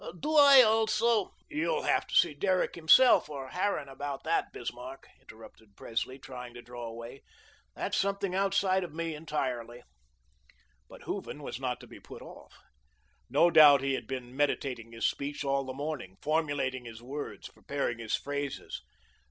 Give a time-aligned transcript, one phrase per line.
[0.19, 5.75] Do I alzoh" "You'll have to see Derrick himself or Harran about that, Bismarck," interrupted
[5.75, 7.21] Presley, trying to draw away.
[7.75, 9.83] "That's something outside of me entirely."
[10.89, 12.57] But Hooven was not to be put off.
[13.29, 17.99] No doubt he had been meditating his speech all the morning, formulating his words, preparing
[17.99, 18.81] his phrases.